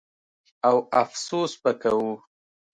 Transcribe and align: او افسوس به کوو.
او 0.67 0.75
افسوس 1.01 1.51
به 1.61 1.71
کوو. 1.81 2.11